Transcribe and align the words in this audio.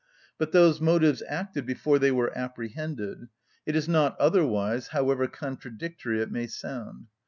But 0.39 0.51
those 0.51 0.81
motives 0.81 1.21
acted 1.27 1.67
before 1.67 1.99
they 1.99 2.09
were 2.11 2.35
apprehended; 2.35 3.27
it 3.67 3.75
is 3.75 3.87
not 3.87 4.19
otherwise, 4.19 4.87
however 4.87 5.27
contradictory 5.27 6.19
it 6.23 6.31
may 6.31 6.47
sound. 6.47 7.05